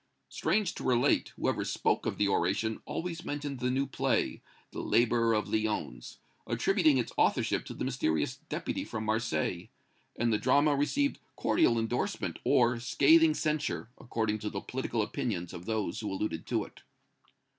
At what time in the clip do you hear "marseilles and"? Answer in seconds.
9.05-10.33